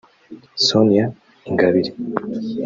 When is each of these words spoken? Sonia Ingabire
Sonia 0.65 1.05
Ingabire 1.49 1.91